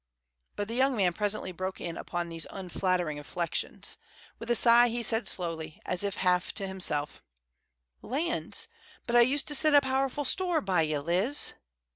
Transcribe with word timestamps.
But 0.55 0.67
the 0.67 0.73
young 0.73 0.95
man 0.95 1.13
presently 1.13 1.51
broke 1.51 1.79
in 1.79 1.95
upon 1.95 2.27
these 2.27 2.47
unflattering 2.49 3.19
reflections. 3.19 3.97
With 4.39 4.49
a 4.49 4.55
sigh 4.55 4.87
he 4.87 5.03
said 5.03 5.27
slowly, 5.27 5.79
as 5.85 6.03
if 6.03 6.15
half 6.15 6.51
to 6.55 6.65
himself, 6.65 7.21
"Lands, 8.01 8.67
but 9.05 9.15
I 9.15 9.21
used 9.21 9.47
to 9.49 9.53
set 9.53 9.75
a 9.75 9.79
powerful 9.81 10.25
store 10.25 10.59
by 10.59 10.81
ye, 10.81 10.97
Liz!" 10.97 11.53